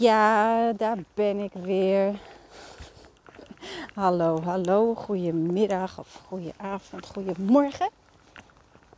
[0.00, 2.20] Ja, daar ben ik weer.
[3.94, 7.90] Hallo, hallo, goedemiddag of goedenavond, goedemorgen.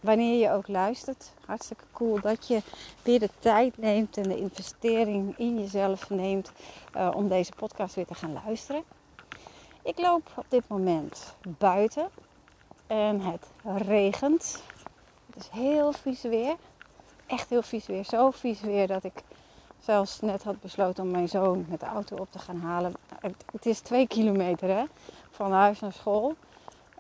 [0.01, 2.63] Wanneer je ook luistert, hartstikke cool dat je
[3.03, 6.53] weer de tijd neemt en de investering in jezelf neemt
[6.97, 8.83] uh, om deze podcast weer te gaan luisteren.
[9.83, 12.09] Ik loop op dit moment buiten
[12.87, 13.47] en het
[13.87, 14.63] regent.
[15.27, 16.57] Het is heel vies weer.
[17.27, 18.05] Echt heel vies weer.
[18.05, 19.23] Zo vies weer dat ik
[19.85, 22.93] zelfs net had besloten om mijn zoon met de auto op te gaan halen.
[23.53, 24.85] Het, is twee kilometer hè,
[25.31, 26.35] van huis naar school.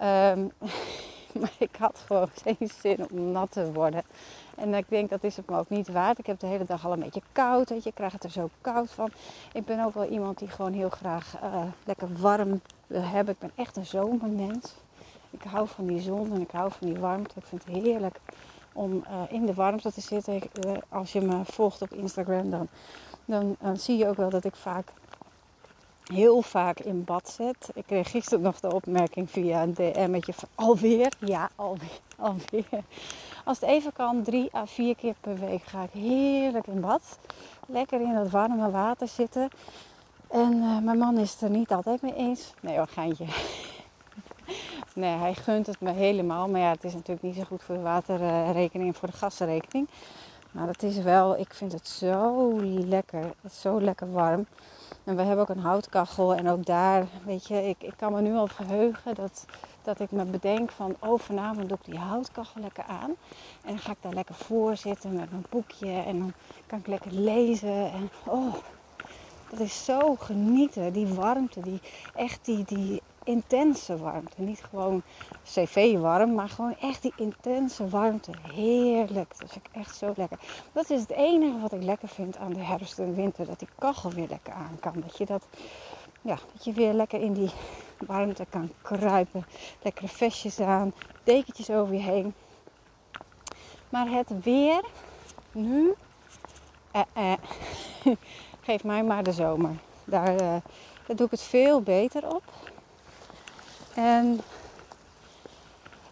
[0.03, 0.53] Um,
[1.41, 4.03] maar ik had gewoon geen zin om nat te worden.
[4.57, 6.19] En ik denk dat is het me ook niet waard.
[6.19, 7.69] Ik heb de hele dag al een beetje koud.
[7.69, 9.11] Weet je, ik krijg het er zo koud van.
[9.53, 13.35] Ik ben ook wel iemand die gewoon heel graag uh, lekker warm wil hebben.
[13.35, 14.75] Ik ben echt een zomermens.
[15.31, 17.39] Ik hou van die zon en ik hou van die warmte.
[17.39, 18.21] Ik vind het heerlijk
[18.73, 20.35] om uh, in de warmte te zitten.
[20.35, 22.69] Uh, als je me volgt op Instagram, dan,
[23.25, 24.93] dan, zie je ook wel dat ik vaak
[26.05, 27.69] heel vaak in bad zit.
[27.75, 31.13] Ik kreeg gisteren nog de opmerking via een DM'tje van alweer.
[31.19, 32.85] Ja, alweer, alweer.
[33.45, 37.19] Als het even kan, drie à vier keer per week ga ik heerlijk in bad.
[37.67, 39.49] Lekker in het warme water zitten.
[40.31, 42.55] En uh, mijn man is er niet altijd mee eens.
[42.61, 43.25] Nee hoor, geintje.
[44.95, 46.49] nee, hij gunt het me helemaal.
[46.49, 49.89] Maar ja, het is natuurlijk niet zo goed voor de waterrekening en voor de gasrekening.
[50.53, 53.21] Maar het is wel, ik vind het zo lekker.
[53.21, 54.47] Het is zo lekker warm.
[55.05, 56.35] En we hebben ook een houtkachel.
[56.35, 59.47] En ook daar, weet je, ik, ik kan me nu al verheugen dat,
[59.83, 60.97] dat ik me bedenk van...
[60.99, 63.11] Oh, vanavond doe ik die houtkachel lekker aan.
[63.65, 65.93] En dan ga ik daar lekker voor zitten met mijn boekje.
[65.93, 66.33] En dan
[66.67, 67.93] kan ik lekker lezen.
[67.93, 68.55] En oh,
[69.51, 70.93] dat is zo genieten.
[70.93, 71.81] Die warmte, die,
[72.15, 74.43] echt die, die intense warmte.
[74.43, 75.03] Niet gewoon
[75.45, 78.31] cv-warm, maar gewoon echt die intense warmte.
[78.55, 79.35] Heerlijk.
[79.39, 80.39] Dat ik echt zo lekker.
[80.73, 83.47] Dat is het enige wat ik lekker vind aan de herfst en winter.
[83.47, 84.95] Dat die kachel weer lekker aan kan.
[85.07, 85.47] Dat je, dat,
[86.21, 87.51] ja, dat je weer lekker in die
[88.07, 89.47] warmte kan kruipen.
[89.83, 90.93] Lekkere vestjes aan,
[91.25, 92.35] dekentjes over je heen.
[93.89, 94.85] Maar het weer
[95.53, 95.95] nu,
[96.91, 97.33] eh, eh,
[98.67, 99.71] geef mij maar de zomer.
[100.05, 100.57] Daar, uh,
[101.07, 102.43] daar doe ik het veel beter op.
[103.95, 104.41] En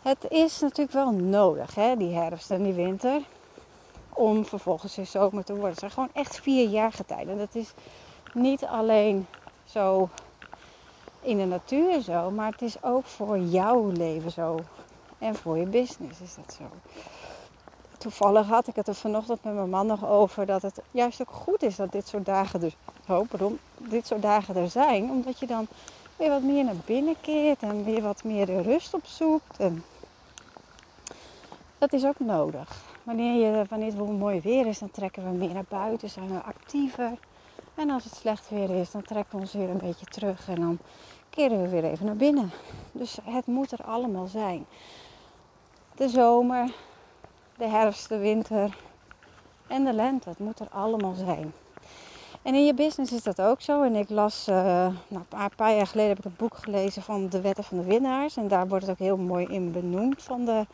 [0.03, 3.23] het is natuurlijk wel nodig, hè, die herfst en die winter,
[4.09, 5.71] om vervolgens weer zomer te worden.
[5.71, 7.39] Het zijn gewoon echt vier jaargetijden.
[7.39, 7.73] Dat is
[8.33, 9.27] niet alleen
[9.65, 10.09] zo
[11.21, 14.59] in de natuur zo, maar het is ook voor jouw leven zo.
[15.19, 16.65] En voor je business is dat zo.
[17.99, 21.31] Toevallig had ik het er vanochtend met mijn man nog over dat het juist ook
[21.31, 22.75] goed is dat dit soort dagen er,
[23.09, 25.11] oh, pardon, dit soort dagen er zijn.
[25.11, 25.67] Omdat je dan
[26.21, 29.59] weer wat meer naar binnen keert en weer wat meer de rust opzoekt.
[29.59, 29.85] En
[31.79, 32.83] dat is ook nodig.
[33.03, 36.43] Wanneer, je, wanneer het mooi weer is, dan trekken we meer naar buiten, zijn we
[36.43, 37.11] actiever.
[37.75, 40.61] En als het slecht weer is, dan trekken we ons weer een beetje terug en
[40.61, 40.79] dan
[41.31, 42.51] keren we weer even naar binnen.
[42.93, 44.67] Dus het moet er allemaal zijn.
[45.95, 46.73] De zomer,
[47.57, 48.77] de herfst, de winter
[49.67, 51.53] en de lente, het moet er allemaal zijn.
[52.43, 53.83] En in je business is dat ook zo.
[53.83, 54.55] En ik las, uh,
[55.09, 57.85] nou, een paar jaar geleden heb ik een boek gelezen van de wetten van de
[57.85, 58.37] winnaars.
[58.37, 60.67] En daar wordt het ook heel mooi in benoemd van de,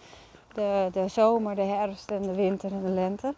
[0.54, 3.34] de, de zomer, de herfst en de winter en de lente.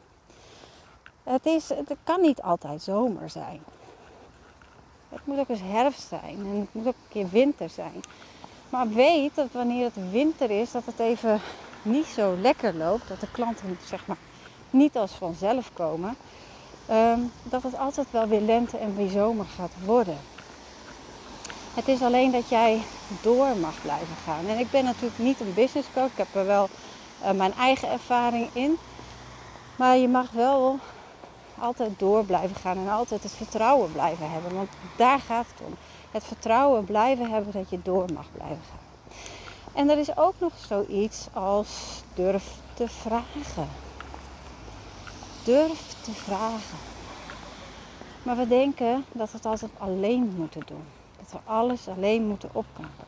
[1.22, 3.61] Het, is, het kan niet altijd zomer zijn.
[5.09, 8.01] Het moet ook eens herfst zijn en het moet ook een keer winter zijn.
[8.71, 11.41] Maar weet dat wanneer het winter is, dat het even
[11.83, 13.09] niet zo lekker loopt.
[13.09, 14.16] Dat de klanten zeg maar
[14.71, 16.16] niet als vanzelf komen.
[16.89, 20.19] Ehm, dat het altijd wel weer lente en weer zomer gaat worden.
[21.75, 22.81] Het is alleen dat jij
[23.21, 24.47] door mag blijven gaan.
[24.47, 26.11] En ik ben natuurlijk niet een business coach.
[26.11, 26.69] Ik heb er wel
[27.23, 28.77] uh, mijn eigen ervaring in.
[29.77, 30.79] Maar je mag wel
[31.59, 34.55] altijd door blijven gaan en altijd het vertrouwen blijven hebben.
[34.55, 35.75] Want daar gaat het om.
[36.11, 39.13] Het vertrouwen blijven hebben dat je door mag blijven gaan.
[39.75, 42.45] En er is ook nog zoiets als durf
[42.75, 43.69] te vragen
[45.48, 46.78] durf te vragen.
[48.22, 50.84] Maar we denken dat we het altijd alleen moeten doen.
[51.18, 53.06] Dat we alles alleen moeten opknappen.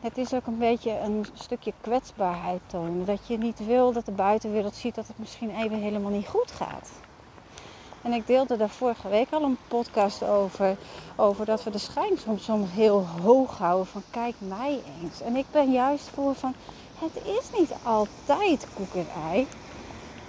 [0.00, 3.06] het is ook een beetje een stukje kwetsbaarheid tonen.
[3.06, 6.50] Dat je niet wil dat de buitenwereld ziet dat het misschien even helemaal niet goed
[6.50, 6.90] gaat.
[8.02, 10.76] En ik deelde daar vorige week al een podcast over.
[11.16, 13.86] Over dat we de schijn soms, soms heel hoog houden.
[13.86, 15.20] Van kijk mij eens.
[15.20, 16.54] En ik ben juist voor van
[16.98, 19.46] het is niet altijd koek en ei.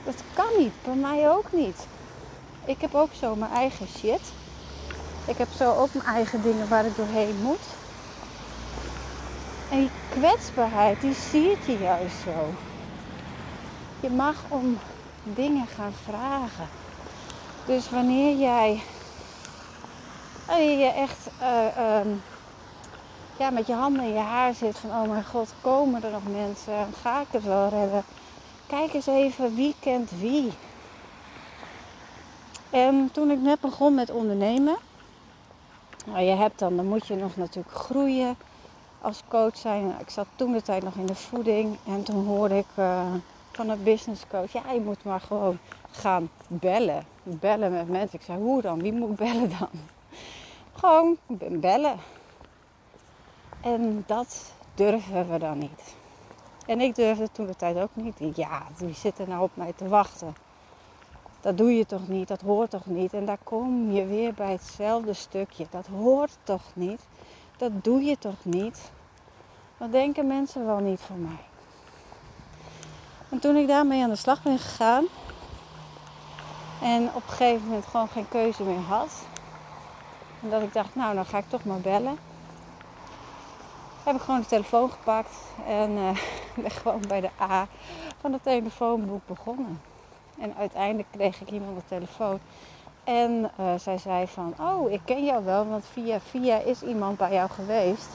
[0.03, 0.73] Dat kan niet.
[0.83, 1.87] Bij mij ook niet.
[2.65, 4.21] Ik heb ook zo mijn eigen shit.
[5.25, 7.65] Ik heb zo ook mijn eigen dingen waar ik doorheen moet.
[9.71, 12.53] En die kwetsbaarheid, die ziet je juist zo.
[13.99, 14.79] Je mag om
[15.23, 16.67] dingen gaan vragen.
[17.65, 18.81] Dus wanneer jij
[20.59, 22.21] je echt uh, um,
[23.37, 26.21] ja, met je handen in je haar zit van oh mijn god, komen er nog
[26.31, 26.73] mensen?
[27.01, 28.03] Ga ik het wel redden?
[28.71, 30.51] Kijk eens even wie kent wie.
[32.69, 34.77] En toen ik net begon met ondernemen,
[36.05, 38.37] nou, je hebt dan, dan moet je nog natuurlijk groeien
[39.01, 39.95] als coach zijn.
[39.99, 43.13] Ik zat toen de tijd nog in de voeding en toen hoorde ik uh,
[43.51, 45.59] van een business coach, ja, je moet maar gewoon
[45.91, 47.05] gaan bellen.
[47.23, 48.19] Bellen met mensen.
[48.19, 48.81] Ik zei, hoe dan?
[48.81, 49.69] Wie moet bellen dan?
[50.81, 51.97] Gewoon bellen.
[53.61, 55.99] En dat durven we dan niet.
[56.65, 58.35] En ik durfde toen de tijd ook niet.
[58.35, 60.35] Ja, wie zit er nou op mij te wachten?
[61.41, 63.13] Dat doe je toch niet, dat hoort toch niet.
[63.13, 65.65] En daar kom je weer bij hetzelfde stukje.
[65.69, 67.01] Dat hoort toch niet,
[67.57, 68.91] dat doe je toch niet.
[69.77, 71.45] Wat denken mensen wel niet van mij?
[73.29, 75.05] En toen ik daarmee aan de slag ben gegaan
[76.81, 79.23] en op een gegeven moment gewoon geen keuze meer had,
[80.41, 82.17] en dat ik dacht, nou dan ga ik toch maar bellen,
[84.03, 85.35] heb ik gewoon de telefoon gepakt
[85.67, 86.09] en uh,
[86.63, 87.67] ben gewoon bij de A
[88.19, 89.81] van het telefoonboek begonnen.
[90.39, 92.39] En uiteindelijk kreeg ik iemand de telefoon.
[93.03, 97.17] En uh, zij zei van, oh, ik ken jou wel, want via via is iemand
[97.17, 98.09] bij jou geweest.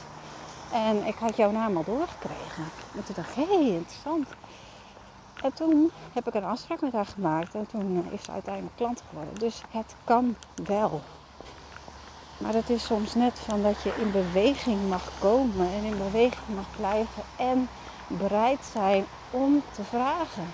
[0.73, 2.63] En ik had jouw naam al doorgekregen.
[2.95, 4.27] En toen dacht ik, hé, hey, interessant.
[5.43, 7.55] En toen heb ik een afspraak met haar gemaakt.
[7.55, 9.39] En toen is ze uiteindelijk klant geworden.
[9.39, 10.35] Dus het kan
[10.65, 11.01] wel.
[12.37, 16.55] Maar het is soms net van dat je in beweging mag komen en in beweging
[16.55, 17.69] mag blijven en
[18.07, 20.53] bereid zijn om te vragen.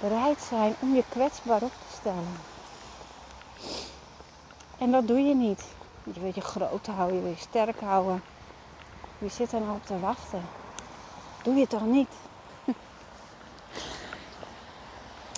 [0.00, 2.36] Bereid zijn om je kwetsbaar op te stellen.
[4.78, 5.64] En dat doe je niet.
[6.04, 8.22] Je wil je groot houden, je wil je sterk houden.
[9.18, 10.42] Wie zit er nou op te wachten?
[11.42, 12.10] Doe je toch niet?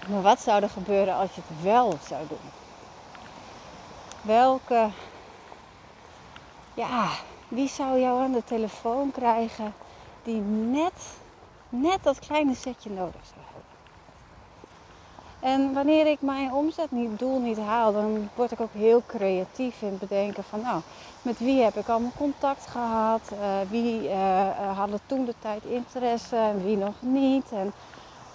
[0.08, 2.67] maar wat zou er gebeuren als je het wel zou doen?
[4.22, 4.88] Welke,
[6.74, 7.08] ja,
[7.48, 9.74] wie zou jou aan de telefoon krijgen
[10.22, 11.18] die net,
[11.68, 13.58] net dat kleine setje nodig zou hebben?
[15.40, 19.82] En wanneer ik mijn omzet niet, doel niet haal, dan word ik ook heel creatief
[19.82, 20.80] in bedenken van nou,
[21.22, 23.38] met wie heb ik allemaal contact gehad, uh,
[23.70, 27.52] wie uh, hadden toen de tijd interesse en wie nog niet.
[27.52, 27.72] En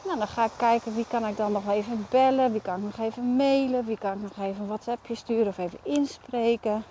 [0.06, 2.84] nou, dan ga ik kijken wie kan ik dan nog even bellen, wie kan ik
[2.84, 6.84] nog even mailen, wie kan ik nog even een WhatsAppje sturen of even inspreken.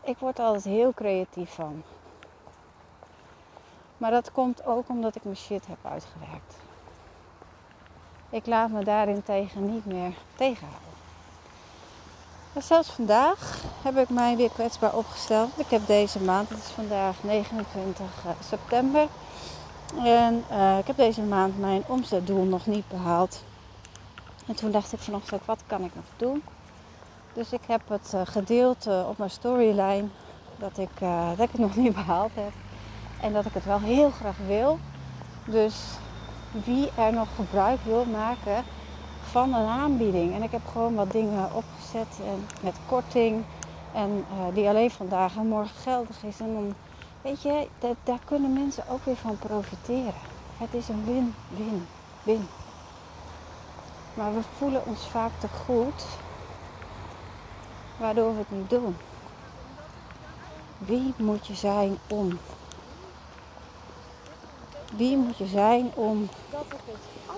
[0.00, 1.82] Ik word altijd heel creatief van.
[3.96, 6.56] Maar dat komt ook omdat ik mijn shit heb uitgewerkt.
[8.30, 10.88] Ik laat me daarin tegen niet meer tegenhouden.
[12.52, 15.50] En zelfs vandaag heb ik mij weer kwetsbaar opgesteld.
[15.56, 19.06] Ik heb deze maand, het is vandaag 29 eh, september.
[19.96, 23.42] En uh, ik heb deze maand mijn omzetdoel nog niet behaald.
[24.46, 26.42] En toen dacht ik vanochtend, wat kan ik nog doen?
[27.32, 30.04] Dus ik heb het uh, gedeeld uh, op mijn storyline
[30.56, 30.90] dat ik,
[31.36, 32.52] dat ik het nog niet behaald heb.
[33.20, 34.78] En dat ik het wel heel graag wil.
[35.44, 35.74] Dus
[36.64, 38.64] wie er nog gebruik wil maken
[39.22, 40.34] van een aanbieding.
[40.34, 42.18] En ik heb gewoon wat dingen opgezet
[42.60, 43.44] met korting.
[43.92, 46.40] En die alleen vandaag en morgen geldig is.
[46.40, 46.74] En dan,
[47.22, 47.68] weet je,
[48.04, 50.14] daar kunnen mensen ook weer van profiteren.
[50.58, 51.86] Het is een win, win,
[52.22, 52.48] win.
[54.14, 56.06] Maar we voelen ons vaak te goed,
[57.96, 58.96] waardoor we het niet doen.
[60.78, 62.38] Wie moet je zijn om
[64.96, 66.28] wie moet je zijn om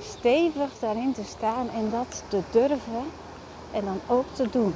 [0.01, 3.11] stevig daarin te staan en dat te durven
[3.73, 4.75] en dan ook te doen.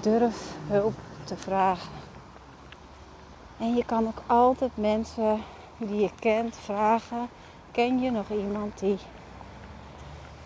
[0.00, 2.05] Durf hulp te vragen.
[3.58, 5.42] En je kan ook altijd mensen
[5.78, 7.28] die je kent vragen:
[7.70, 8.98] ken je nog iemand die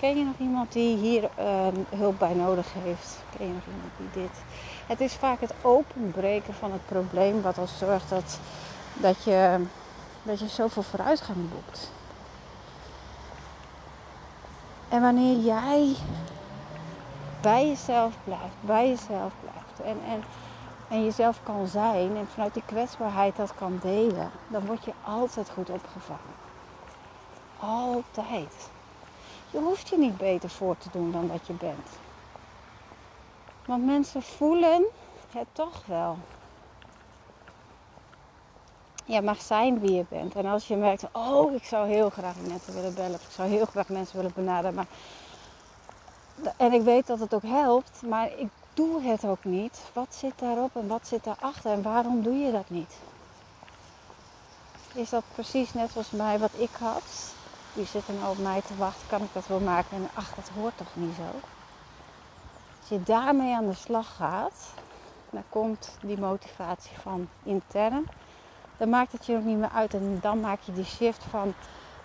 [0.01, 3.23] Ken je nog iemand die hier uh, hulp bij nodig heeft?
[3.37, 4.43] Ken je nog iemand die dit?
[4.87, 8.41] Het is vaak het openbreken van het probleem wat al zorgt dat,
[8.95, 9.67] dat je
[10.23, 11.91] dat je zoveel vooruitgang boekt.
[14.89, 15.95] En wanneer jij
[17.41, 20.23] bij jezelf blijft, bij jezelf blijft en, en
[20.91, 25.51] en jezelf kan zijn en vanuit die kwetsbaarheid dat kan delen, dan word je altijd
[25.51, 26.35] goed opgevangen.
[27.59, 28.71] Altijd.
[29.51, 31.89] Je hoeft je niet beter voor te doen dan dat je bent.
[33.67, 34.85] Want mensen voelen
[35.33, 36.17] het toch wel.
[39.05, 40.35] Je mag zijn wie je bent.
[40.35, 43.15] En als je merkt, oh, ik zou heel graag mensen willen bellen.
[43.15, 44.75] Of ik zou heel graag mensen willen benaderen.
[44.75, 44.87] Maar...
[46.57, 48.03] En ik weet dat het ook helpt.
[48.03, 48.49] Maar ik
[48.81, 49.81] doe het ook niet.
[49.93, 51.73] Wat zit daarop en wat zit daarachter?
[51.73, 52.95] En waarom doe je dat niet?
[54.95, 57.35] Is dat precies net zoals mij wat ik had?
[57.75, 59.09] Die zitten nou op mij te wachten.
[59.09, 59.97] Kan ik dat wel maken?
[59.97, 61.39] En ach, dat hoort toch niet zo?
[62.81, 64.73] Als je daarmee aan de slag gaat,
[65.31, 68.07] dan komt die motivatie van intern.
[68.77, 69.95] Dan maakt het je ook niet meer uit.
[69.95, 71.55] En dan maak je die shift van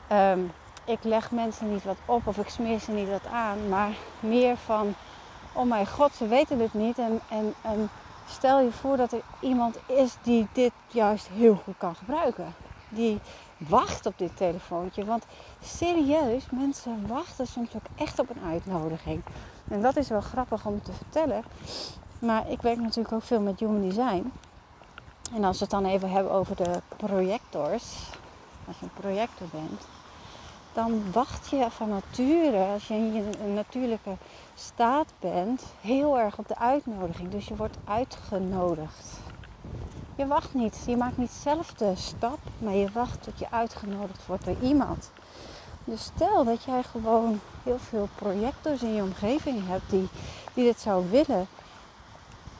[0.07, 0.39] ehm,
[0.85, 3.69] ik leg mensen niet wat op of ik smeer ze niet wat aan.
[3.69, 4.95] Maar meer van
[5.55, 6.97] oh mijn god, ze weten het niet.
[6.97, 7.89] En, en, en
[8.29, 12.53] stel je voor dat er iemand is die dit juist heel goed kan gebruiken.
[12.89, 13.19] Die
[13.57, 15.05] wacht op dit telefoontje.
[15.05, 15.25] Want
[15.61, 19.23] serieus, mensen wachten soms ook echt op een uitnodiging.
[19.67, 21.43] En dat is wel grappig om te vertellen.
[22.19, 24.31] Maar ik werk natuurlijk ook veel met human design.
[25.33, 28.09] En als we het dan even hebben over de projectors.
[28.67, 29.81] Als je een projector bent.
[30.75, 34.15] Dan wacht je van nature, als je in een natuurlijke
[34.55, 37.29] staat bent, heel erg op de uitnodiging.
[37.29, 39.19] Dus je wordt uitgenodigd.
[40.15, 40.83] Je wacht niet.
[40.87, 45.11] Je maakt niet zelf de stap, maar je wacht tot je uitgenodigd wordt door iemand.
[45.83, 50.07] Dus stel dat jij gewoon heel veel projectors in je omgeving hebt die,
[50.53, 51.47] die dit zou willen.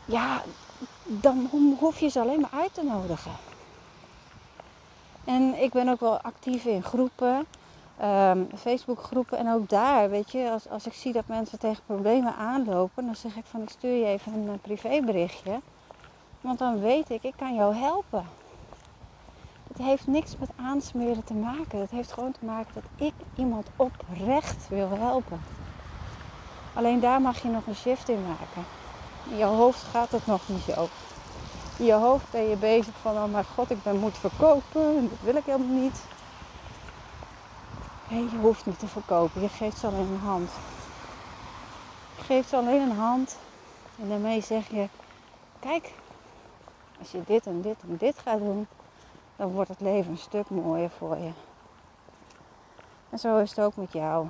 [0.05, 0.41] Ja,
[1.03, 3.31] dan hoef je ze alleen maar uit te nodigen.
[5.23, 7.45] En ik ben ook wel actief in groepen,
[8.03, 9.37] um, Facebookgroepen.
[9.37, 13.15] En ook daar, weet je, als, als ik zie dat mensen tegen problemen aanlopen, dan
[13.15, 15.59] zeg ik van ik stuur je even een privéberichtje.
[16.41, 18.25] Want dan weet ik, ik kan jou helpen.
[19.67, 21.79] Het heeft niks met aansmeren te maken.
[21.79, 25.41] Het heeft gewoon te maken dat ik iemand oprecht wil helpen.
[26.73, 28.65] Alleen daar mag je nog een shift in maken.
[29.29, 30.87] In je hoofd gaat het nog niet zo.
[31.77, 34.97] In je hoofd ben je bezig van, oh mijn god, ik ben moet verkopen.
[34.97, 36.03] En dat wil ik helemaal niet.
[38.09, 39.41] Je hoeft niet te verkopen.
[39.41, 40.51] Je geeft ze alleen een hand.
[42.17, 43.37] Je geeft ze alleen een hand.
[44.01, 44.87] En daarmee zeg je,
[45.59, 45.93] kijk,
[46.99, 48.67] als je dit en dit en dit gaat doen,
[49.35, 51.31] dan wordt het leven een stuk mooier voor je.
[53.09, 54.27] En zo is het ook met jou.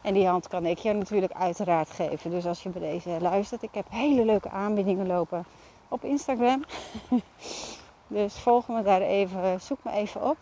[0.00, 2.30] En die hand kan ik je natuurlijk uiteraard geven.
[2.30, 5.44] Dus als je bij deze luistert, ik heb hele leuke aanbiedingen lopen
[5.88, 6.64] op Instagram.
[8.06, 10.36] dus volg me daar even, zoek me even op.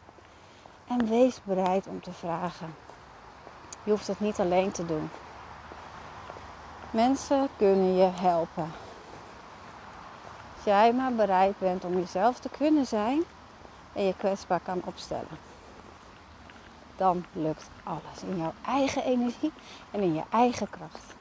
[0.89, 2.75] En wees bereid om te vragen.
[3.85, 5.11] Je hoeft het niet alleen te doen.
[6.91, 8.73] Mensen kunnen je helpen
[10.69, 13.23] jij maar bereid bent om jezelf te kunnen zijn
[13.93, 15.39] en je kwetsbaar kan opstellen.
[16.97, 19.53] Dan lukt alles in jouw eigen energie
[19.91, 21.15] en in je eigen kracht.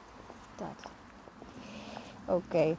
[0.56, 0.90] Dat.
[2.36, 2.76] Oké.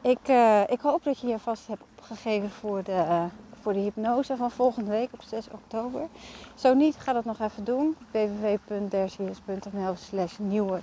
[0.00, 3.24] Ik, uh, ik hoop dat je je vast hebt gegeven voor de, uh,
[3.64, 6.08] voor de hypnose van volgende week op 6 oktober.
[6.54, 7.96] Zo niet, ga dat nog even doen.
[8.10, 10.80] www.dersius.nl slash nieuwe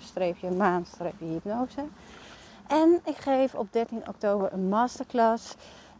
[0.57, 0.85] maan
[1.19, 1.83] hypnose.
[2.67, 5.55] En ik geef op 13 oktober een masterclass.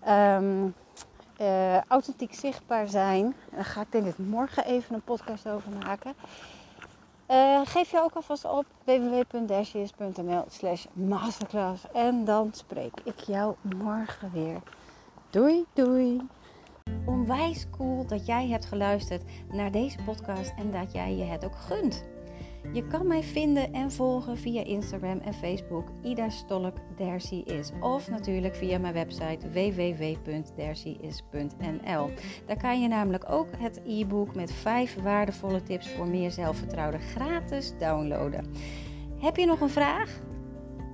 [0.08, 0.76] Um,
[1.88, 3.36] authentiek zichtbaar zijn.
[3.52, 6.14] Daar ga ik denk ik morgen even een podcast over maken.
[7.30, 11.84] Uh, geef je ook alvast op www.dashes.nl slash masterclass.
[11.94, 14.62] En dan spreek ik jou morgen weer.
[15.30, 16.22] Doei doei!
[17.06, 21.56] Onwijs cool dat jij hebt geluisterd naar deze podcast en dat jij je het ook
[21.56, 22.06] gunt.
[22.74, 26.78] Je kan mij vinden en volgen via Instagram en Facebook Ida Stolk
[27.46, 27.72] is.
[27.80, 32.10] Of natuurlijk via mijn website www.dercyis.nl.
[32.46, 37.74] Daar kan je namelijk ook het e-book met 5 waardevolle tips voor meer zelfvertrouwen gratis
[37.80, 38.46] downloaden.
[39.20, 40.22] Heb je nog een vraag?